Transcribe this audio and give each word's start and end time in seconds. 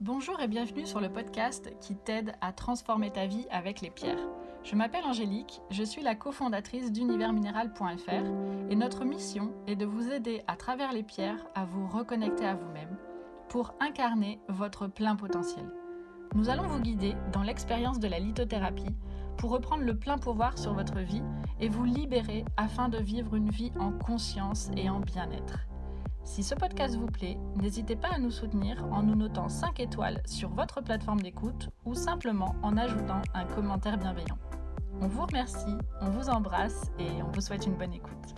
Bonjour 0.00 0.40
et 0.40 0.48
bienvenue 0.48 0.86
sur 0.86 0.98
le 0.98 1.10
podcast 1.10 1.70
qui 1.82 1.94
t'aide 1.94 2.32
à 2.40 2.54
transformer 2.54 3.10
ta 3.10 3.26
vie 3.26 3.46
avec 3.50 3.82
les 3.82 3.90
pierres. 3.90 4.26
Je 4.64 4.74
m'appelle 4.74 5.04
Angélique, 5.04 5.60
je 5.70 5.82
suis 5.82 6.00
la 6.00 6.14
cofondatrice 6.14 6.90
d'universminéral.fr 6.90 8.70
et 8.70 8.76
notre 8.76 9.04
mission 9.04 9.52
est 9.66 9.76
de 9.76 9.84
vous 9.84 10.10
aider 10.10 10.40
à 10.46 10.56
travers 10.56 10.94
les 10.94 11.02
pierres 11.02 11.46
à 11.54 11.66
vous 11.66 11.86
reconnecter 11.86 12.46
à 12.46 12.54
vous-même 12.54 12.96
pour 13.50 13.74
incarner 13.78 14.40
votre 14.48 14.86
plein 14.86 15.16
potentiel. 15.16 15.70
Nous 16.34 16.48
allons 16.48 16.66
vous 16.66 16.80
guider 16.80 17.14
dans 17.30 17.42
l'expérience 17.42 18.00
de 18.00 18.08
la 18.08 18.20
lithothérapie 18.20 18.96
pour 19.36 19.50
reprendre 19.50 19.84
le 19.84 19.98
plein 19.98 20.16
pouvoir 20.16 20.56
sur 20.56 20.72
votre 20.72 21.00
vie 21.00 21.22
et 21.60 21.68
vous 21.68 21.84
libérer 21.84 22.46
afin 22.56 22.88
de 22.88 22.96
vivre 22.96 23.34
une 23.34 23.50
vie 23.50 23.72
en 23.78 23.92
conscience 23.92 24.70
et 24.78 24.88
en 24.88 25.00
bien-être. 25.00 25.69
Si 26.24 26.42
ce 26.42 26.54
podcast 26.54 26.96
vous 26.96 27.06
plaît, 27.06 27.38
n'hésitez 27.56 27.96
pas 27.96 28.10
à 28.14 28.18
nous 28.18 28.30
soutenir 28.30 28.84
en 28.92 29.02
nous 29.02 29.14
notant 29.16 29.48
5 29.48 29.80
étoiles 29.80 30.22
sur 30.26 30.50
votre 30.50 30.80
plateforme 30.80 31.20
d'écoute 31.20 31.70
ou 31.84 31.94
simplement 31.94 32.54
en 32.62 32.76
ajoutant 32.76 33.22
un 33.34 33.44
commentaire 33.44 33.98
bienveillant. 33.98 34.38
On 35.00 35.08
vous 35.08 35.24
remercie, 35.24 35.76
on 36.00 36.10
vous 36.10 36.28
embrasse 36.28 36.90
et 36.98 37.22
on 37.22 37.30
vous 37.30 37.40
souhaite 37.40 37.66
une 37.66 37.76
bonne 37.76 37.94
écoute. 37.94 38.34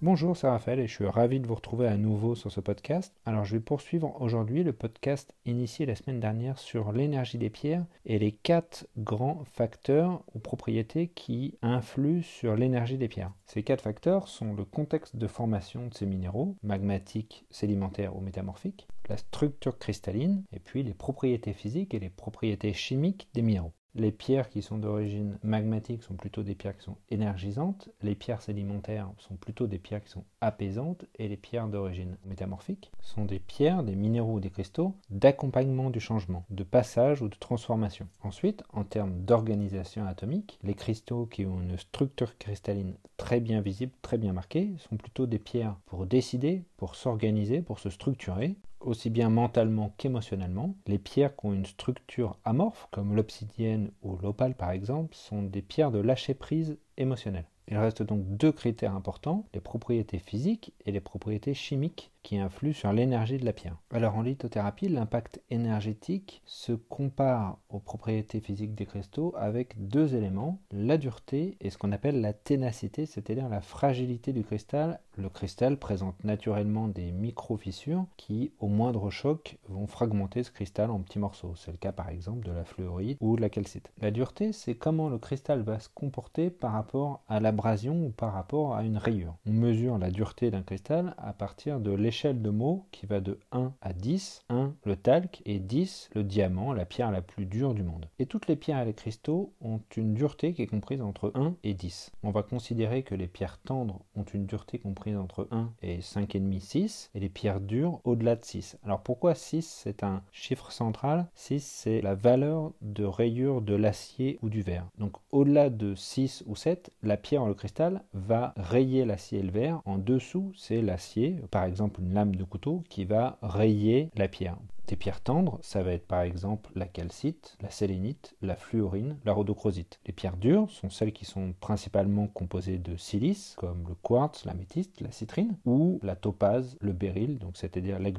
Bonjour, 0.00 0.36
c'est 0.36 0.46
Raphaël 0.46 0.78
et 0.78 0.86
je 0.86 0.94
suis 0.94 1.06
ravi 1.06 1.40
de 1.40 1.48
vous 1.48 1.56
retrouver 1.56 1.88
à 1.88 1.96
nouveau 1.96 2.36
sur 2.36 2.52
ce 2.52 2.60
podcast. 2.60 3.12
Alors 3.26 3.44
je 3.44 3.56
vais 3.56 3.60
poursuivre 3.60 4.14
aujourd'hui 4.20 4.62
le 4.62 4.72
podcast 4.72 5.34
initié 5.44 5.86
la 5.86 5.96
semaine 5.96 6.20
dernière 6.20 6.60
sur 6.60 6.92
l'énergie 6.92 7.36
des 7.36 7.50
pierres 7.50 7.84
et 8.06 8.20
les 8.20 8.30
quatre 8.30 8.86
grands 8.96 9.42
facteurs 9.44 10.22
ou 10.32 10.38
propriétés 10.38 11.08
qui 11.08 11.58
influent 11.62 12.22
sur 12.22 12.54
l'énergie 12.54 12.96
des 12.96 13.08
pierres. 13.08 13.32
Ces 13.46 13.64
quatre 13.64 13.82
facteurs 13.82 14.28
sont 14.28 14.54
le 14.54 14.64
contexte 14.64 15.16
de 15.16 15.26
formation 15.26 15.88
de 15.88 15.94
ces 15.94 16.06
minéraux, 16.06 16.54
magmatiques, 16.62 17.44
sédimentaires 17.50 18.16
ou 18.16 18.20
métamorphiques, 18.20 18.86
la 19.08 19.16
structure 19.16 19.80
cristalline 19.80 20.44
et 20.52 20.60
puis 20.60 20.84
les 20.84 20.94
propriétés 20.94 21.54
physiques 21.54 21.92
et 21.92 21.98
les 21.98 22.10
propriétés 22.10 22.72
chimiques 22.72 23.28
des 23.34 23.42
minéraux. 23.42 23.72
Les 23.94 24.12
pierres 24.12 24.50
qui 24.50 24.62
sont 24.62 24.78
d'origine 24.78 25.38
magmatique 25.42 26.02
sont 26.02 26.14
plutôt 26.14 26.42
des 26.42 26.54
pierres 26.54 26.76
qui 26.76 26.84
sont 26.84 26.98
énergisantes, 27.10 27.88
les 28.02 28.14
pierres 28.14 28.42
sédimentaires 28.42 29.10
sont 29.18 29.36
plutôt 29.36 29.66
des 29.66 29.78
pierres 29.78 30.04
qui 30.04 30.10
sont 30.10 30.24
apaisantes, 30.40 31.06
et 31.18 31.26
les 31.26 31.36
pierres 31.36 31.68
d'origine 31.68 32.16
métamorphique 32.24 32.92
sont 33.00 33.24
des 33.24 33.38
pierres, 33.38 33.82
des 33.82 33.96
minéraux 33.96 34.34
ou 34.34 34.40
des 34.40 34.50
cristaux 34.50 34.94
d'accompagnement 35.10 35.90
du 35.90 36.00
changement, 36.00 36.44
de 36.50 36.64
passage 36.64 37.22
ou 37.22 37.28
de 37.28 37.36
transformation. 37.36 38.06
Ensuite, 38.22 38.62
en 38.72 38.84
termes 38.84 39.24
d'organisation 39.24 40.06
atomique, 40.06 40.58
les 40.62 40.74
cristaux 40.74 41.26
qui 41.26 41.46
ont 41.46 41.60
une 41.60 41.78
structure 41.78 42.36
cristalline 42.38 42.94
très 43.16 43.40
bien 43.40 43.60
visible, 43.60 43.92
très 44.02 44.18
bien 44.18 44.32
marquée, 44.32 44.74
sont 44.78 44.96
plutôt 44.96 45.26
des 45.26 45.38
pierres 45.38 45.76
pour 45.86 46.06
décider, 46.06 46.62
pour 46.76 46.94
s'organiser, 46.94 47.62
pour 47.62 47.78
se 47.78 47.90
structurer, 47.90 48.56
aussi 48.80 49.10
bien 49.10 49.28
mentalement 49.30 49.94
qu'émotionnellement. 49.96 50.74
Les 50.86 50.98
pierres 50.98 51.36
qui 51.36 51.46
ont 51.46 51.52
une 51.52 51.66
structure 51.66 52.36
amorphe, 52.44 52.88
comme 52.90 53.14
l'obsidienne 53.14 53.90
ou 54.02 54.16
l'opale 54.16 54.54
par 54.54 54.70
exemple, 54.70 55.14
sont 55.14 55.42
des 55.42 55.62
pierres 55.62 55.90
de 55.90 55.98
lâcher 55.98 56.34
prise 56.34 56.78
émotionnelle. 56.96 57.46
Il 57.70 57.76
reste 57.76 58.02
donc 58.02 58.22
deux 58.24 58.52
critères 58.52 58.94
importants, 58.94 59.46
les 59.52 59.60
propriétés 59.60 60.18
physiques 60.18 60.72
et 60.86 60.92
les 60.92 61.00
propriétés 61.00 61.52
chimiques 61.52 62.10
qui 62.28 62.36
influent 62.36 62.74
sur 62.74 62.92
l'énergie 62.92 63.38
de 63.38 63.46
la 63.46 63.54
pierre. 63.54 63.78
Alors 63.90 64.16
en 64.16 64.20
lithothérapie, 64.20 64.88
l'impact 64.88 65.40
énergétique 65.48 66.42
se 66.44 66.72
compare 66.72 67.56
aux 67.70 67.78
propriétés 67.78 68.40
physiques 68.40 68.74
des 68.74 68.84
cristaux 68.84 69.32
avec 69.38 69.88
deux 69.88 70.14
éléments, 70.14 70.60
la 70.70 70.98
dureté 70.98 71.56
et 71.62 71.70
ce 71.70 71.78
qu'on 71.78 71.90
appelle 71.90 72.20
la 72.20 72.34
ténacité, 72.34 73.06
c'est-à-dire 73.06 73.48
la 73.48 73.62
fragilité 73.62 74.34
du 74.34 74.44
cristal. 74.44 75.00
Le 75.16 75.30
cristal 75.30 75.78
présente 75.78 76.22
naturellement 76.22 76.86
des 76.86 77.12
micro-fissures 77.12 78.04
qui, 78.18 78.52
au 78.60 78.68
moindre 78.68 79.08
choc, 79.08 79.56
vont 79.66 79.86
fragmenter 79.86 80.42
ce 80.42 80.50
cristal 80.50 80.90
en 80.90 81.00
petits 81.00 81.18
morceaux. 81.18 81.54
C'est 81.56 81.72
le 81.72 81.78
cas 81.78 81.92
par 81.92 82.10
exemple 82.10 82.46
de 82.46 82.52
la 82.52 82.64
fluorite 82.64 83.16
ou 83.22 83.36
de 83.36 83.40
la 83.40 83.48
calcite. 83.48 83.90
La 84.02 84.10
dureté, 84.10 84.52
c'est 84.52 84.74
comment 84.74 85.08
le 85.08 85.18
cristal 85.18 85.62
va 85.62 85.80
se 85.80 85.88
comporter 85.88 86.50
par 86.50 86.72
rapport 86.72 87.22
à 87.26 87.40
l'abrasion 87.40 88.04
ou 88.04 88.10
par 88.10 88.34
rapport 88.34 88.76
à 88.76 88.82
une 88.84 88.98
rayure. 88.98 89.34
On 89.46 89.52
mesure 89.52 89.96
la 89.96 90.10
dureté 90.10 90.50
d'un 90.50 90.62
cristal 90.62 91.14
à 91.16 91.32
partir 91.32 91.80
de 91.80 91.90
l'échelle 91.90 92.17
de 92.26 92.50
mots 92.50 92.86
qui 92.90 93.06
va 93.06 93.20
de 93.20 93.38
1 93.52 93.72
à 93.80 93.92
10, 93.92 94.44
1 94.48 94.74
le 94.84 94.96
talc 94.96 95.40
et 95.44 95.60
10 95.60 96.10
le 96.14 96.24
diamant, 96.24 96.72
la 96.72 96.84
pierre 96.84 97.12
la 97.12 97.22
plus 97.22 97.46
dure 97.46 97.74
du 97.74 97.82
monde. 97.82 98.08
Et 98.18 98.26
toutes 98.26 98.48
les 98.48 98.56
pierres 98.56 98.80
et 98.82 98.86
les 98.86 98.94
cristaux 98.94 99.52
ont 99.60 99.80
une 99.96 100.14
dureté 100.14 100.52
qui 100.52 100.62
est 100.62 100.66
comprise 100.66 101.00
entre 101.00 101.30
1 101.34 101.54
et 101.62 101.74
10. 101.74 102.10
On 102.24 102.30
va 102.30 102.42
considérer 102.42 103.04
que 103.04 103.14
les 103.14 103.28
pierres 103.28 103.58
tendres 103.58 104.00
ont 104.16 104.24
une 104.24 104.46
dureté 104.46 104.78
comprise 104.78 105.16
entre 105.16 105.46
1 105.52 105.72
et 105.82 105.98
5,5, 105.98 106.60
6, 106.60 107.10
et 107.14 107.20
les 107.20 107.28
pierres 107.28 107.60
dures 107.60 108.00
au-delà 108.04 108.34
de 108.34 108.44
6. 108.44 108.78
Alors 108.82 109.02
pourquoi 109.02 109.34
6 109.34 109.82
c'est 109.84 110.02
un 110.02 110.22
chiffre 110.32 110.72
central? 110.72 111.28
6 111.34 111.64
c'est 111.64 112.00
la 112.00 112.16
valeur 112.16 112.72
de 112.82 113.04
rayure 113.04 113.62
de 113.62 113.74
l'acier 113.74 114.38
ou 114.42 114.48
du 114.48 114.62
verre. 114.62 114.86
Donc 114.98 115.12
au-delà 115.30 115.70
de 115.70 115.94
6 115.94 116.42
ou 116.46 116.56
7, 116.56 116.90
la 117.04 117.16
pierre 117.16 117.46
le 117.46 117.54
cristal 117.54 118.02
va 118.12 118.54
rayer 118.56 119.04
l'acier 119.04 119.38
et 119.38 119.42
le 119.42 119.52
verre. 119.52 119.82
En 119.84 119.98
dessous 119.98 120.52
c'est 120.56 120.82
l'acier, 120.82 121.36
par 121.50 121.64
exemple 121.64 122.00
lame 122.14 122.36
de 122.36 122.44
couteau 122.44 122.84
qui 122.88 123.04
va 123.04 123.38
rayer 123.42 124.10
la 124.16 124.28
pierre. 124.28 124.58
Des 124.88 124.96
pierres 124.96 125.20
tendres, 125.20 125.58
ça 125.60 125.82
va 125.82 125.92
être 125.92 126.06
par 126.06 126.22
exemple 126.22 126.70
la 126.74 126.86
calcite, 126.86 127.58
la 127.60 127.68
sélénite, 127.68 128.34
la 128.40 128.56
fluorine, 128.56 129.18
la 129.26 129.34
rhodochrosite. 129.34 130.00
Les 130.06 130.14
pierres 130.14 130.38
dures 130.38 130.70
sont 130.70 130.88
celles 130.88 131.12
qui 131.12 131.26
sont 131.26 131.52
principalement 131.60 132.26
composées 132.26 132.78
de 132.78 132.96
silice, 132.96 133.54
comme 133.58 133.84
le 133.86 133.94
quartz, 133.94 134.46
l'améthyste, 134.46 135.02
la 135.02 135.10
citrine, 135.10 135.58
ou 135.66 136.00
la 136.02 136.16
topaze, 136.16 136.78
le 136.80 136.94
béryl, 136.94 137.38
donc 137.38 137.58
c'est-à-dire 137.58 137.98
l'aigue 137.98 138.18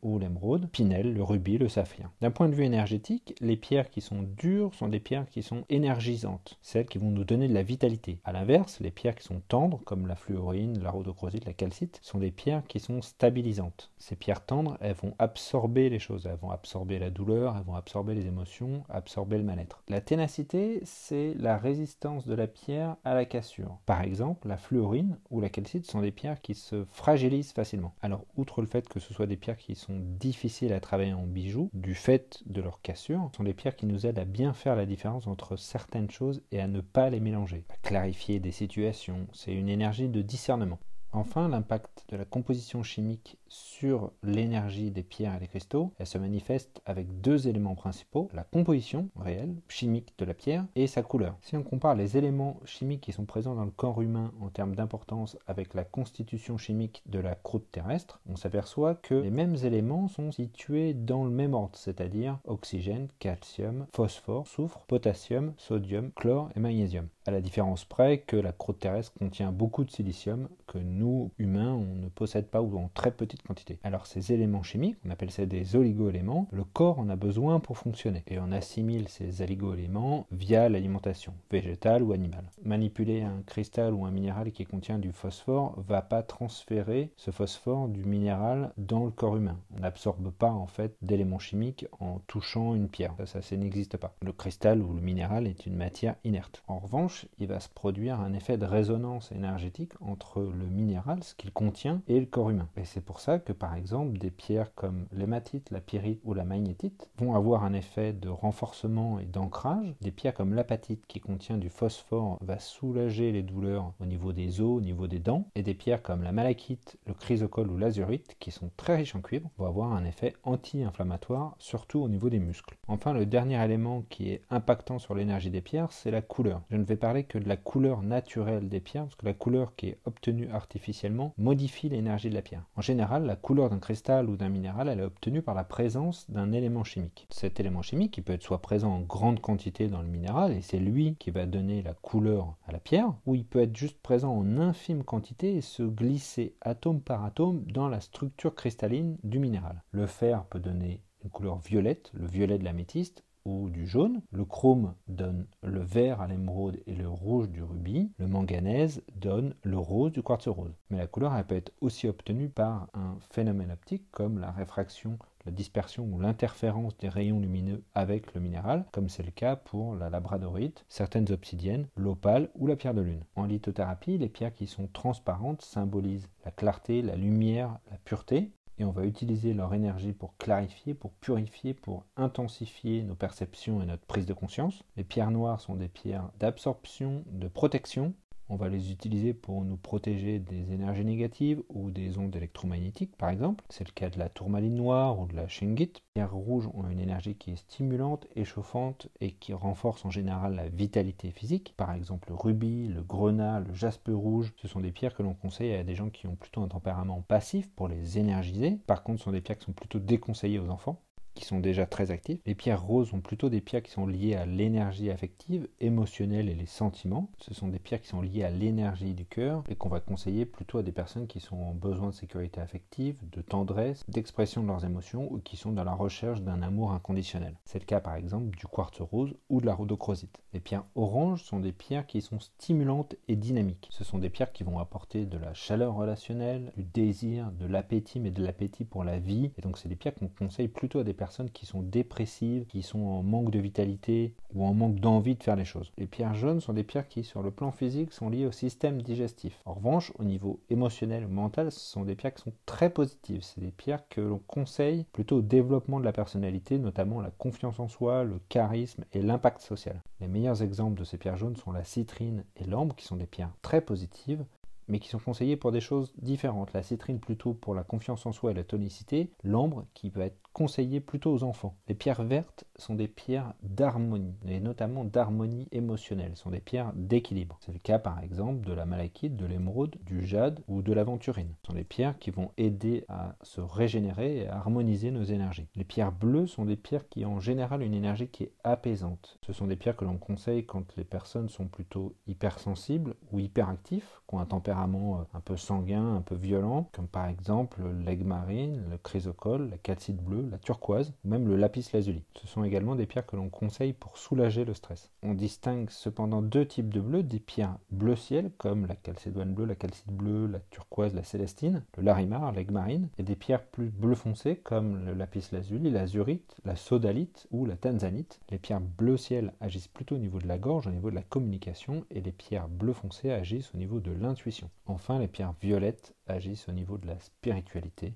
ou 0.00 0.18
l'émeraude, 0.18 0.70
pinel, 0.70 1.12
le 1.12 1.22
rubis, 1.22 1.58
le 1.58 1.68
saphir. 1.68 2.10
D'un 2.22 2.30
point 2.30 2.48
de 2.48 2.54
vue 2.54 2.64
énergétique, 2.64 3.34
les 3.42 3.58
pierres 3.58 3.90
qui 3.90 4.00
sont 4.00 4.22
dures 4.22 4.72
sont 4.72 4.88
des 4.88 5.00
pierres 5.00 5.28
qui 5.28 5.42
sont 5.42 5.64
énergisantes, 5.68 6.58
celles 6.62 6.86
qui 6.86 6.96
vont 6.96 7.10
nous 7.10 7.24
donner 7.24 7.46
de 7.46 7.54
la 7.54 7.62
vitalité. 7.62 8.20
A 8.24 8.32
l'inverse, 8.32 8.80
les 8.80 8.90
pierres 8.90 9.16
qui 9.16 9.24
sont 9.24 9.42
tendres, 9.48 9.82
comme 9.84 10.06
la 10.06 10.16
fluorine, 10.16 10.82
la 10.82 10.90
rhodochrosite, 10.90 11.44
la 11.44 11.52
calcite, 11.52 11.98
sont 12.00 12.18
des 12.18 12.30
pierres 12.30 12.66
qui 12.66 12.80
sont 12.80 13.02
stabilisantes. 13.02 13.92
Ces 13.98 14.16
pierres 14.16 14.46
tendres, 14.46 14.78
elles 14.80 14.94
vont 14.94 15.14
absorber 15.18 15.90
les 15.90 16.05
elles 16.10 16.38
vont 16.40 16.50
absorber 16.50 16.98
la 16.98 17.10
douleur, 17.10 17.56
elles 17.56 17.64
vont 17.64 17.74
absorber 17.74 18.14
les 18.14 18.26
émotions, 18.26 18.84
absorber 18.88 19.38
le 19.38 19.44
mal-être. 19.44 19.82
La 19.88 20.00
ténacité, 20.00 20.80
c'est 20.84 21.34
la 21.38 21.58
résistance 21.58 22.26
de 22.26 22.34
la 22.34 22.46
pierre 22.46 22.96
à 23.04 23.14
la 23.14 23.24
cassure. 23.24 23.78
Par 23.86 24.02
exemple, 24.02 24.48
la 24.48 24.56
fluorine 24.56 25.18
ou 25.30 25.40
la 25.40 25.48
calcite 25.48 25.90
sont 25.90 26.00
des 26.00 26.12
pierres 26.12 26.40
qui 26.40 26.54
se 26.54 26.84
fragilisent 26.90 27.52
facilement. 27.52 27.94
Alors, 28.02 28.24
outre 28.36 28.60
le 28.60 28.66
fait 28.66 28.88
que 28.88 29.00
ce 29.00 29.12
soit 29.12 29.26
des 29.26 29.36
pierres 29.36 29.56
qui 29.56 29.74
sont 29.74 29.98
difficiles 30.00 30.72
à 30.72 30.80
travailler 30.80 31.12
en 31.12 31.26
bijoux, 31.26 31.70
du 31.72 31.94
fait 31.94 32.42
de 32.46 32.60
leur 32.60 32.80
cassure, 32.80 33.28
ce 33.32 33.38
sont 33.38 33.44
des 33.44 33.54
pierres 33.54 33.76
qui 33.76 33.86
nous 33.86 34.06
aident 34.06 34.18
à 34.18 34.24
bien 34.24 34.52
faire 34.52 34.76
la 34.76 34.86
différence 34.86 35.26
entre 35.26 35.56
certaines 35.56 36.10
choses 36.10 36.42
et 36.52 36.60
à 36.60 36.68
ne 36.68 36.80
pas 36.80 37.10
les 37.10 37.20
mélanger. 37.20 37.64
À 37.70 37.76
clarifier 37.88 38.40
des 38.40 38.52
situations, 38.52 39.26
c'est 39.32 39.54
une 39.54 39.68
énergie 39.68 40.08
de 40.08 40.22
discernement. 40.22 40.78
Enfin, 41.12 41.48
l'impact 41.48 42.04
de 42.10 42.16
la 42.16 42.26
composition 42.26 42.82
chimique 42.82 43.38
sur 43.48 44.12
l'énergie 44.22 44.90
des 44.90 45.02
pierres 45.02 45.36
et 45.36 45.40
des 45.40 45.46
cristaux, 45.46 45.92
elle 45.98 46.06
se 46.06 46.18
manifeste 46.18 46.82
avec 46.84 47.20
deux 47.20 47.48
éléments 47.48 47.74
principaux, 47.74 48.28
la 48.34 48.44
composition 48.44 49.08
réelle, 49.16 49.54
chimique 49.68 50.12
de 50.18 50.26
la 50.26 50.34
pierre 50.34 50.66
et 50.74 50.86
sa 50.86 51.02
couleur. 51.02 51.36
Si 51.40 51.56
on 51.56 51.62
compare 51.62 51.94
les 51.94 52.18
éléments 52.18 52.60
chimiques 52.66 53.00
qui 53.00 53.12
sont 53.12 53.24
présents 53.24 53.54
dans 53.54 53.64
le 53.64 53.70
corps 53.70 54.02
humain 54.02 54.32
en 54.40 54.50
termes 54.50 54.74
d'importance 54.74 55.38
avec 55.46 55.72
la 55.74 55.84
constitution 55.84 56.58
chimique 56.58 57.02
de 57.06 57.18
la 57.18 57.34
croûte 57.34 57.70
terrestre, 57.70 58.20
on 58.28 58.36
s'aperçoit 58.36 58.94
que 58.94 59.14
les 59.14 59.30
mêmes 59.30 59.56
éléments 59.56 60.08
sont 60.08 60.32
situés 60.32 60.92
dans 60.92 61.24
le 61.24 61.30
même 61.30 61.54
ordre, 61.54 61.78
c'est-à-dire 61.78 62.38
oxygène, 62.44 63.08
calcium, 63.18 63.86
phosphore, 63.94 64.46
soufre, 64.46 64.80
potassium, 64.86 65.54
sodium, 65.56 66.10
chlore 66.12 66.50
et 66.54 66.60
magnésium. 66.60 67.08
À 67.26 67.32
la 67.32 67.40
différence 67.40 67.84
près 67.84 68.18
que 68.18 68.36
la 68.36 68.52
croûte 68.52 68.78
terrestre 68.78 69.12
contient 69.18 69.50
beaucoup 69.50 69.84
de 69.84 69.90
silicium 69.90 70.48
que 70.68 70.78
nous, 70.78 71.32
humains, 71.38 71.74
on 71.74 71.96
ne 71.96 72.08
possède 72.08 72.46
pas 72.46 72.62
ou 72.62 72.78
en 72.78 72.88
très 72.94 73.10
petite 73.10 73.42
quantité. 73.42 73.80
Alors 73.82 74.06
ces 74.06 74.32
éléments 74.32 74.62
chimiques, 74.62 74.96
on 75.04 75.10
appelle 75.10 75.32
ça 75.32 75.44
des 75.44 75.74
oligo-éléments, 75.74 76.46
le 76.52 76.62
corps 76.62 77.00
en 77.00 77.08
a 77.08 77.16
besoin 77.16 77.58
pour 77.58 77.78
fonctionner 77.78 78.22
et 78.28 78.38
on 78.38 78.52
assimile 78.52 79.08
ces 79.08 79.42
oligo-éléments 79.42 80.26
via 80.30 80.68
l'alimentation, 80.68 81.34
végétale 81.50 82.04
ou 82.04 82.12
animale. 82.12 82.44
Manipuler 82.62 83.22
un 83.22 83.42
cristal 83.44 83.92
ou 83.92 84.04
un 84.04 84.12
minéral 84.12 84.52
qui 84.52 84.64
contient 84.64 85.00
du 85.00 85.10
phosphore 85.10 85.74
va 85.88 86.02
pas 86.02 86.22
transférer 86.22 87.10
ce 87.16 87.32
phosphore 87.32 87.88
du 87.88 88.04
minéral 88.04 88.72
dans 88.78 89.04
le 89.04 89.10
corps 89.10 89.36
humain. 89.36 89.58
On 89.76 89.80
n'absorbe 89.80 90.30
pas 90.30 90.52
en 90.52 90.68
fait 90.68 90.96
d'éléments 91.02 91.40
chimiques 91.40 91.86
en 91.98 92.20
touchant 92.28 92.76
une 92.76 92.88
pierre. 92.88 93.14
Ça, 93.24 93.42
ça 93.42 93.56
n'existe 93.56 93.96
pas. 93.96 94.14
Le 94.22 94.32
cristal 94.32 94.80
ou 94.80 94.92
le 94.92 95.00
minéral 95.00 95.48
est 95.48 95.66
une 95.66 95.76
matière 95.76 96.14
inerte. 96.22 96.62
En 96.68 96.78
revanche, 96.78 97.15
il 97.38 97.46
va 97.46 97.60
se 97.60 97.68
produire 97.68 98.20
un 98.20 98.32
effet 98.32 98.58
de 98.58 98.66
résonance 98.66 99.32
énergétique 99.32 99.92
entre 100.00 100.40
le 100.40 100.66
minéral, 100.66 101.22
ce 101.22 101.34
qu'il 101.34 101.52
contient, 101.52 102.02
et 102.08 102.20
le 102.20 102.26
corps 102.26 102.50
humain. 102.50 102.68
Et 102.76 102.84
c'est 102.84 103.04
pour 103.04 103.20
ça 103.20 103.38
que 103.38 103.52
par 103.52 103.74
exemple 103.74 104.18
des 104.18 104.30
pierres 104.30 104.74
comme 104.74 105.06
l'hématite, 105.12 105.70
la 105.70 105.80
pyrite 105.80 106.20
ou 106.24 106.34
la 106.34 106.44
magnétite 106.44 107.10
vont 107.18 107.34
avoir 107.34 107.64
un 107.64 107.72
effet 107.72 108.12
de 108.12 108.28
renforcement 108.28 109.18
et 109.18 109.24
d'ancrage. 109.24 109.94
Des 110.00 110.10
pierres 110.10 110.34
comme 110.34 110.54
l'apatite 110.54 111.06
qui 111.06 111.20
contient 111.20 111.58
du 111.58 111.68
phosphore 111.68 112.38
va 112.40 112.58
soulager 112.58 113.32
les 113.32 113.42
douleurs 113.42 113.92
au 114.00 114.06
niveau 114.06 114.32
des 114.32 114.60
os, 114.60 114.78
au 114.78 114.80
niveau 114.80 115.06
des 115.06 115.18
dents. 115.18 115.48
Et 115.54 115.62
des 115.62 115.74
pierres 115.74 116.02
comme 116.02 116.22
la 116.22 116.32
malachite, 116.32 116.98
le 117.06 117.14
chrysocole 117.14 117.70
ou 117.70 117.76
l'azurite 117.76 118.36
qui 118.38 118.50
sont 118.50 118.70
très 118.76 118.96
riches 118.96 119.14
en 119.14 119.20
cuivre 119.20 119.50
vont 119.58 119.66
avoir 119.66 119.92
un 119.92 120.04
effet 120.04 120.34
anti-inflammatoire 120.44 121.54
surtout 121.58 122.00
au 122.00 122.08
niveau 122.08 122.30
des 122.30 122.38
muscles. 122.38 122.76
Enfin 122.88 123.12
le 123.12 123.26
dernier 123.26 123.62
élément 123.64 124.04
qui 124.08 124.30
est 124.30 124.42
impactant 124.50 124.98
sur 124.98 125.14
l'énergie 125.14 125.50
des 125.50 125.60
pierres 125.60 125.92
c'est 125.92 126.10
la 126.10 126.22
couleur. 126.22 126.62
Je 126.70 126.76
ne 126.76 126.84
vais 126.84 126.96
que 127.06 127.38
de 127.38 127.48
la 127.48 127.56
couleur 127.56 128.02
naturelle 128.02 128.68
des 128.68 128.80
pierres 128.80 129.04
parce 129.04 129.14
que 129.14 129.26
la 129.26 129.32
couleur 129.32 129.76
qui 129.76 129.88
est 129.88 129.98
obtenue 130.04 130.50
artificiellement 130.50 131.34
modifie 131.38 131.88
l'énergie 131.88 132.30
de 132.30 132.34
la 132.34 132.42
pierre. 132.42 132.64
En 132.76 132.80
général, 132.80 133.24
la 133.24 133.36
couleur 133.36 133.70
d'un 133.70 133.78
cristal 133.78 134.28
ou 134.28 134.36
d'un 134.36 134.48
minéral, 134.48 134.88
elle 134.88 135.00
est 135.00 135.04
obtenue 135.04 135.42
par 135.42 135.54
la 135.54 135.64
présence 135.64 136.28
d'un 136.30 136.52
élément 136.52 136.84
chimique. 136.84 137.26
Cet 137.30 137.60
élément 137.60 137.82
chimique, 137.82 138.16
il 138.16 138.24
peut 138.24 138.32
être 138.32 138.42
soit 138.42 138.60
présent 138.60 138.92
en 138.92 139.00
grande 139.00 139.40
quantité 139.40 139.88
dans 139.88 140.02
le 140.02 140.08
minéral, 140.08 140.52
et 140.52 140.62
c'est 140.62 140.78
lui 140.78 141.16
qui 141.16 141.30
va 141.30 141.46
donner 141.46 141.82
la 141.82 141.94
couleur 141.94 142.56
à 142.66 142.72
la 142.72 142.80
pierre, 142.80 143.14
ou 143.24 143.34
il 143.34 143.44
peut 143.44 143.60
être 143.60 143.76
juste 143.76 144.00
présent 144.00 144.32
en 144.32 144.58
infime 144.58 145.04
quantité 145.04 145.54
et 145.54 145.60
se 145.60 145.82
glisser 145.84 146.56
atome 146.60 147.00
par 147.00 147.24
atome 147.24 147.64
dans 147.72 147.88
la 147.88 148.00
structure 148.00 148.54
cristalline 148.54 149.16
du 149.22 149.38
minéral. 149.38 149.82
Le 149.92 150.06
fer 150.06 150.44
peut 150.46 150.60
donner 150.60 151.02
une 151.24 151.30
couleur 151.30 151.58
violette, 151.58 152.10
le 152.14 152.26
violet 152.26 152.58
de 152.58 152.64
l'améthyste, 152.64 153.24
du 153.46 153.86
jaune. 153.86 154.22
Le 154.32 154.44
chrome 154.44 154.94
donne 155.08 155.46
le 155.62 155.80
vert 155.80 156.20
à 156.20 156.26
l'émeraude 156.26 156.80
et 156.86 156.94
le 156.94 157.08
rouge 157.08 157.48
du 157.48 157.62
rubis. 157.62 158.10
Le 158.18 158.26
manganèse 158.26 159.02
donne 159.14 159.54
le 159.62 159.78
rose 159.78 160.12
du 160.12 160.22
quartz 160.22 160.48
rose. 160.48 160.74
Mais 160.90 160.98
la 160.98 161.06
couleur 161.06 161.34
elle 161.34 161.46
peut 161.46 161.56
être 161.56 161.72
aussi 161.80 162.08
obtenue 162.08 162.48
par 162.48 162.88
un 162.94 163.16
phénomène 163.30 163.70
optique 163.70 164.10
comme 164.10 164.38
la 164.38 164.50
réfraction 164.50 165.18
la 165.46 165.52
dispersion 165.52 166.08
ou 166.12 166.20
l'interférence 166.20 166.98
des 166.98 167.08
rayons 167.08 167.38
lumineux 167.38 167.82
avec 167.94 168.34
le 168.34 168.40
minéral, 168.40 168.84
comme 168.92 169.08
c'est 169.08 169.22
le 169.22 169.30
cas 169.30 169.56
pour 169.56 169.94
la 169.94 170.10
labradorite, 170.10 170.84
certaines 170.88 171.30
obsidiennes, 171.30 171.86
l'opale 171.96 172.50
ou 172.56 172.66
la 172.66 172.76
pierre 172.76 172.94
de 172.94 173.00
lune. 173.00 173.22
En 173.36 173.44
lithothérapie, 173.44 174.18
les 174.18 174.28
pierres 174.28 174.52
qui 174.52 174.66
sont 174.66 174.88
transparentes 174.92 175.62
symbolisent 175.62 176.28
la 176.44 176.50
clarté, 176.50 177.00
la 177.00 177.14
lumière, 177.14 177.78
la 177.90 177.98
pureté, 177.98 178.50
et 178.78 178.84
on 178.84 178.90
va 178.90 179.04
utiliser 179.04 179.54
leur 179.54 179.74
énergie 179.74 180.12
pour 180.12 180.36
clarifier, 180.36 180.94
pour 180.94 181.12
purifier, 181.12 181.74
pour 181.74 182.04
intensifier 182.16 183.02
nos 183.02 183.14
perceptions 183.14 183.82
et 183.82 183.86
notre 183.86 184.04
prise 184.04 184.26
de 184.26 184.34
conscience. 184.34 184.84
Les 184.96 185.04
pierres 185.04 185.30
noires 185.30 185.60
sont 185.60 185.76
des 185.76 185.88
pierres 185.88 186.30
d'absorption, 186.38 187.24
de 187.26 187.48
protection, 187.48 188.14
on 188.48 188.56
va 188.56 188.68
les 188.68 188.92
utiliser 188.92 189.34
pour 189.34 189.64
nous 189.64 189.76
protéger 189.76 190.38
des 190.38 190.72
énergies 190.72 191.04
négatives 191.04 191.62
ou 191.68 191.90
des 191.90 192.18
ondes 192.18 192.34
électromagnétiques, 192.36 193.16
par 193.16 193.30
exemple. 193.30 193.64
C'est 193.68 193.86
le 193.86 193.92
cas 193.92 194.08
de 194.08 194.18
la 194.18 194.28
tourmaline 194.28 194.74
noire 194.74 195.18
ou 195.18 195.26
de 195.26 195.34
la 195.34 195.48
shingite. 195.48 195.96
Les 195.98 196.20
pierres 196.20 196.34
rouges 196.34 196.68
ont 196.74 196.88
une 196.88 197.00
énergie 197.00 197.34
qui 197.34 197.52
est 197.52 197.56
stimulante, 197.56 198.26
échauffante 198.36 199.08
et 199.20 199.32
qui 199.32 199.52
renforce 199.52 200.04
en 200.04 200.10
général 200.10 200.54
la 200.54 200.68
vitalité 200.68 201.30
physique. 201.30 201.74
Par 201.76 201.92
exemple, 201.92 202.28
le 202.28 202.36
rubis, 202.36 202.88
le 202.88 203.02
grenat, 203.02 203.60
le 203.60 203.74
jaspe 203.74 204.10
rouge, 204.12 204.52
ce 204.56 204.68
sont 204.68 204.80
des 204.80 204.92
pierres 204.92 205.14
que 205.14 205.22
l'on 205.22 205.34
conseille 205.34 205.74
à 205.74 205.84
des 205.84 205.94
gens 205.94 206.10
qui 206.10 206.26
ont 206.26 206.36
plutôt 206.36 206.62
un 206.62 206.68
tempérament 206.68 207.22
passif 207.22 207.68
pour 207.74 207.88
les 207.88 208.18
énergiser. 208.18 208.78
Par 208.86 209.02
contre, 209.02 209.18
ce 209.18 209.24
sont 209.24 209.32
des 209.32 209.40
pierres 209.40 209.58
qui 209.58 209.66
sont 209.66 209.72
plutôt 209.72 209.98
déconseillées 209.98 210.58
aux 210.58 210.70
enfants 210.70 211.02
qui 211.36 211.44
sont 211.44 211.60
déjà 211.60 211.86
très 211.86 212.10
actifs. 212.10 212.40
Les 212.46 212.56
pierres 212.56 212.82
roses 212.82 213.10
sont 213.10 213.20
plutôt 213.20 213.48
des 213.48 213.60
pierres 213.60 213.82
qui 213.82 213.92
sont 213.92 214.06
liées 214.06 214.34
à 214.34 214.46
l'énergie 214.46 215.10
affective, 215.10 215.68
émotionnelle 215.78 216.48
et 216.48 216.54
les 216.54 216.66
sentiments. 216.66 217.30
Ce 217.38 217.54
sont 217.54 217.68
des 217.68 217.78
pierres 217.78 218.00
qui 218.00 218.08
sont 218.08 218.22
liées 218.22 218.42
à 218.42 218.50
l'énergie 218.50 219.14
du 219.14 219.24
cœur 219.24 219.62
et 219.68 219.76
qu'on 219.76 219.88
va 219.88 220.00
conseiller 220.00 220.46
plutôt 220.46 220.78
à 220.78 220.82
des 220.82 220.92
personnes 220.92 221.26
qui 221.26 221.38
sont 221.38 221.56
en 221.56 221.74
besoin 221.74 222.08
de 222.08 222.14
sécurité 222.14 222.60
affective, 222.60 223.16
de 223.30 223.42
tendresse, 223.42 224.02
d'expression 224.08 224.62
de 224.62 224.68
leurs 224.68 224.84
émotions 224.84 225.30
ou 225.30 225.38
qui 225.38 225.56
sont 225.56 225.72
dans 225.72 225.84
la 225.84 225.94
recherche 225.94 226.40
d'un 226.42 226.62
amour 226.62 226.92
inconditionnel. 226.92 227.54
C'est 227.64 227.78
le 227.78 227.84
cas 227.84 228.00
par 228.00 228.16
exemple 228.16 228.56
du 228.56 228.66
quartz 228.66 229.00
rose 229.00 229.34
ou 229.48 229.60
de 229.60 229.66
la 229.66 229.74
rhodochrosite. 229.74 230.40
Les 230.54 230.60
pierres 230.60 230.86
oranges 230.94 231.44
sont 231.44 231.60
des 231.60 231.72
pierres 231.72 232.06
qui 232.06 232.22
sont 232.22 232.40
stimulantes 232.40 233.14
et 233.28 233.36
dynamiques. 233.36 233.88
Ce 233.90 234.04
sont 234.04 234.18
des 234.18 234.30
pierres 234.30 234.52
qui 234.52 234.64
vont 234.64 234.78
apporter 234.78 235.26
de 235.26 235.36
la 235.36 235.52
chaleur 235.52 235.94
relationnelle, 235.94 236.72
du 236.76 236.84
désir, 236.84 237.52
de 237.52 237.66
l'appétit 237.66 238.20
mais 238.20 238.30
de 238.30 238.42
l'appétit 238.42 238.84
pour 238.84 239.04
la 239.04 239.18
vie. 239.18 239.50
Et 239.58 239.60
donc 239.60 239.76
c'est 239.76 239.88
des 239.88 239.96
pierres 239.96 240.14
qu'on 240.14 240.28
conseille 240.28 240.68
plutôt 240.68 241.00
à 241.00 241.04
des 241.04 241.12
personnes 241.12 241.25
qui 241.52 241.66
sont 241.66 241.82
dépressives, 241.82 242.66
qui 242.66 242.82
sont 242.82 243.00
en 243.00 243.22
manque 243.22 243.50
de 243.50 243.58
vitalité 243.58 244.34
ou 244.54 244.64
en 244.64 244.74
manque 244.74 245.00
d'envie 245.00 245.34
de 245.34 245.42
faire 245.42 245.56
les 245.56 245.64
choses. 245.64 245.92
Les 245.98 246.06
pierres 246.06 246.34
jaunes 246.34 246.60
sont 246.60 246.72
des 246.72 246.84
pierres 246.84 247.08
qui, 247.08 247.24
sur 247.24 247.42
le 247.42 247.50
plan 247.50 247.70
physique, 247.70 248.12
sont 248.12 248.28
liées 248.28 248.46
au 248.46 248.52
système 248.52 249.02
digestif. 249.02 249.60
En 249.64 249.74
revanche, 249.74 250.12
au 250.18 250.24
niveau 250.24 250.60
émotionnel 250.70 251.24
ou 251.24 251.28
mental, 251.28 251.70
ce 251.72 251.80
sont 251.80 252.04
des 252.04 252.14
pierres 252.14 252.34
qui 252.34 252.42
sont 252.42 252.52
très 252.64 252.90
positives. 252.90 253.42
C'est 253.42 253.60
des 253.60 253.70
pierres 253.70 254.08
que 254.08 254.20
l'on 254.20 254.40
conseille 254.46 255.06
plutôt 255.12 255.38
au 255.38 255.42
développement 255.42 256.00
de 256.00 256.04
la 256.04 256.12
personnalité, 256.12 256.78
notamment 256.78 257.20
la 257.20 257.30
confiance 257.30 257.80
en 257.80 257.88
soi, 257.88 258.24
le 258.24 258.40
charisme 258.48 259.04
et 259.12 259.22
l'impact 259.22 259.60
social. 259.60 260.02
Les 260.20 260.28
meilleurs 260.28 260.62
exemples 260.62 260.98
de 260.98 261.04
ces 261.04 261.18
pierres 261.18 261.36
jaunes 261.36 261.56
sont 261.56 261.72
la 261.72 261.84
citrine 261.84 262.44
et 262.56 262.64
l'ambre, 262.64 262.94
qui 262.94 263.04
sont 263.04 263.16
des 263.16 263.26
pierres 263.26 263.52
très 263.62 263.80
positives, 263.80 264.44
mais 264.88 264.98
qui 264.98 265.08
sont 265.08 265.18
conseillées 265.18 265.56
pour 265.56 265.72
des 265.72 265.80
choses 265.80 266.12
différentes. 266.18 266.72
La 266.72 266.82
citrine 266.82 267.20
plutôt 267.20 267.54
pour 267.54 267.74
la 267.74 267.84
confiance 267.84 268.26
en 268.26 268.32
soi 268.32 268.50
et 268.50 268.54
la 268.54 268.64
tonicité, 268.64 269.30
l'ambre 269.42 269.86
qui 269.94 270.10
peut 270.10 270.20
être 270.20 270.38
conseillé 270.52 271.00
plutôt 271.00 271.32
aux 271.32 271.42
enfants. 271.42 271.76
Les 271.88 271.94
pierres 271.94 272.24
vertes 272.24 272.64
sont 272.78 272.94
des 272.94 273.08
pierres 273.08 273.52
d'harmonie, 273.62 274.34
et 274.46 274.60
notamment 274.60 275.04
d'harmonie 275.04 275.68
émotionnelle, 275.72 276.36
sont 276.36 276.50
des 276.50 276.60
pierres 276.60 276.92
d'équilibre. 276.94 277.58
C'est 277.60 277.72
le 277.72 277.78
cas 277.78 277.98
par 277.98 278.20
exemple 278.20 278.66
de 278.66 278.72
la 278.72 278.84
malachite, 278.84 279.36
de 279.36 279.46
l'émeraude, 279.46 279.96
du 280.04 280.26
jade 280.26 280.60
ou 280.68 280.82
de 280.82 280.92
l'aventurine. 280.92 281.54
Ce 281.62 281.68
sont 281.68 281.74
des 281.74 281.84
pierres 281.84 282.18
qui 282.18 282.30
vont 282.30 282.50
aider 282.56 283.04
à 283.08 283.36
se 283.42 283.60
régénérer 283.60 284.38
et 284.38 284.48
à 284.48 284.56
harmoniser 284.56 285.10
nos 285.10 285.24
énergies. 285.24 285.68
Les 285.76 285.84
pierres 285.84 286.12
bleues 286.12 286.46
sont 286.46 286.64
des 286.64 286.76
pierres 286.76 287.08
qui 287.08 287.24
ont 287.24 287.36
en 287.36 287.40
général 287.40 287.82
une 287.82 287.94
énergie 287.94 288.28
qui 288.28 288.44
est 288.44 288.52
apaisante. 288.64 289.38
Ce 289.46 289.52
sont 289.52 289.66
des 289.66 289.76
pierres 289.76 289.96
que 289.96 290.04
l'on 290.04 290.18
conseille 290.18 290.64
quand 290.64 290.96
les 290.96 291.04
personnes 291.04 291.48
sont 291.48 291.66
plutôt 291.66 292.14
hypersensibles 292.26 293.14
ou 293.32 293.38
hyperactifs, 293.38 294.20
qui 294.28 294.34
ont 294.34 294.40
un 294.40 294.46
tempérament 294.46 295.20
euh, 295.20 295.24
un 295.34 295.40
peu 295.40 295.56
sanguin, 295.56 296.16
un 296.16 296.20
peu 296.20 296.34
violent, 296.34 296.88
comme 296.92 297.08
par 297.08 297.26
exemple 297.26 297.80
l'aigle 298.04 298.24
marine, 298.24 298.82
le 298.90 298.98
chrysocole, 298.98 299.70
la 299.70 299.78
calcite 299.78 300.22
bleue, 300.22 300.48
la 300.50 300.58
turquoise 300.58 301.12
ou 301.24 301.28
même 301.28 301.46
le 301.48 301.56
lapis 301.56 301.88
lazuli. 301.92 302.22
Ce 302.34 302.46
sont 302.46 302.62
également 302.66 302.96
des 302.96 303.06
pierres 303.06 303.26
que 303.26 303.36
l'on 303.36 303.48
conseille 303.48 303.92
pour 303.92 304.18
soulager 304.18 304.64
le 304.64 304.74
stress. 304.74 305.10
On 305.22 305.34
distingue 305.34 305.90
cependant 305.90 306.42
deux 306.42 306.66
types 306.66 306.92
de 306.92 307.00
bleu, 307.00 307.22
des 307.22 307.40
pierres 307.40 307.78
bleu 307.90 308.16
ciel 308.16 308.50
comme 308.58 308.86
la 308.86 308.96
calcédoine 308.96 309.54
bleue, 309.54 309.64
la 309.64 309.74
calcite 309.74 310.10
bleue, 310.10 310.46
la 310.46 310.60
turquoise, 310.70 311.14
la 311.14 311.24
célestine, 311.24 311.82
le 311.96 312.02
larimar, 312.02 312.52
l'aigle 312.52 312.74
marine, 312.74 313.08
et 313.18 313.22
des 313.22 313.36
pierres 313.36 313.64
plus 313.64 313.90
bleu 313.90 314.14
foncé 314.14 314.56
comme 314.56 315.04
le 315.04 315.14
lapis 315.14 315.48
lazuli, 315.52 315.90
l'azurite, 315.90 316.56
la 316.64 316.76
sodalite 316.76 317.46
ou 317.50 317.64
la 317.64 317.76
tanzanite. 317.76 318.40
Les 318.50 318.58
pierres 318.58 318.80
bleu 318.80 319.16
ciel 319.16 319.52
agissent 319.60 319.88
plutôt 319.88 320.16
au 320.16 320.18
niveau 320.18 320.38
de 320.38 320.48
la 320.48 320.58
gorge, 320.58 320.86
au 320.86 320.90
niveau 320.90 321.10
de 321.10 321.14
la 321.14 321.22
communication, 321.22 322.04
et 322.10 322.20
les 322.20 322.32
pierres 322.32 322.68
bleu 322.68 322.92
foncé 322.92 323.30
agissent 323.30 323.74
au 323.74 323.78
niveau 323.78 324.00
de 324.00 324.12
l'intuition. 324.12 324.70
Enfin, 324.86 325.18
les 325.18 325.28
pierres 325.28 325.54
violettes 325.60 326.14
agissent 326.26 326.68
au 326.68 326.72
niveau 326.72 326.98
de 326.98 327.06
la 327.06 327.18
spiritualité, 327.18 328.14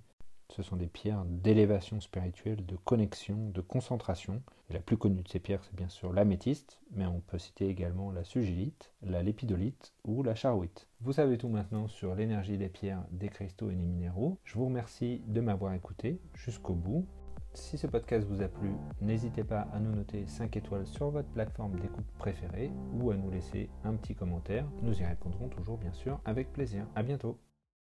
ce 0.50 0.62
sont 0.62 0.76
des 0.76 0.86
pierres 0.86 1.24
d'élévation 1.26 2.00
spirituelle, 2.00 2.64
de 2.66 2.76
connexion, 2.76 3.50
de 3.50 3.60
concentration. 3.60 4.42
La 4.70 4.80
plus 4.80 4.96
connue 4.96 5.22
de 5.22 5.28
ces 5.28 5.40
pierres, 5.40 5.64
c'est 5.64 5.74
bien 5.74 5.88
sûr 5.88 6.12
l'améthyste, 6.12 6.80
mais 6.92 7.06
on 7.06 7.20
peut 7.20 7.38
citer 7.38 7.68
également 7.68 8.10
la 8.10 8.24
sugilite, 8.24 8.92
la 9.02 9.22
lépidolite 9.22 9.94
ou 10.04 10.22
la 10.22 10.34
charouite. 10.34 10.88
Vous 11.00 11.12
savez 11.12 11.38
tout 11.38 11.48
maintenant 11.48 11.88
sur 11.88 12.14
l'énergie 12.14 12.58
des 12.58 12.68
pierres, 12.68 13.04
des 13.10 13.28
cristaux 13.28 13.70
et 13.70 13.76
des 13.76 13.86
minéraux. 13.86 14.38
Je 14.44 14.54
vous 14.54 14.66
remercie 14.66 15.22
de 15.26 15.40
m'avoir 15.40 15.74
écouté 15.74 16.20
jusqu'au 16.34 16.74
bout. 16.74 17.06
Si 17.52 17.78
ce 17.78 17.88
podcast 17.88 18.26
vous 18.28 18.42
a 18.42 18.48
plu, 18.48 18.70
n'hésitez 19.00 19.42
pas 19.42 19.62
à 19.72 19.80
nous 19.80 19.92
noter 19.92 20.24
5 20.26 20.56
étoiles 20.56 20.86
sur 20.86 21.10
votre 21.10 21.28
plateforme 21.30 21.80
d'écoute 21.80 22.06
préférée 22.18 22.70
ou 22.92 23.10
à 23.10 23.16
nous 23.16 23.30
laisser 23.30 23.68
un 23.82 23.94
petit 23.94 24.14
commentaire. 24.14 24.70
Nous 24.82 25.00
y 25.00 25.04
répondrons 25.04 25.48
toujours 25.48 25.78
bien 25.78 25.92
sûr 25.92 26.20
avec 26.24 26.52
plaisir. 26.52 26.86
À 26.94 27.02
bientôt. 27.02 27.40